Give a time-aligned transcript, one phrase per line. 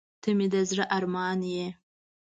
[0.21, 1.67] •ته مې د زړه ارمان یې.